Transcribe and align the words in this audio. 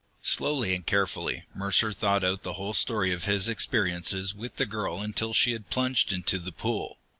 Slowly 0.23 0.73
and 0.73 0.83
carefully 0.83 1.43
Mercer 1.53 1.93
thought 1.93 2.23
out 2.23 2.41
the 2.41 2.53
whole 2.53 2.73
story 2.73 3.11
of 3.13 3.25
his 3.25 3.47
experiences 3.47 4.33
with 4.33 4.55
the 4.55 4.65
girl 4.65 4.99
until 4.99 5.31
she 5.31 5.51
had 5.51 5.69
plunged 5.69 6.11
into 6.11 6.39
the 6.39 6.51
pool. 6.51 6.97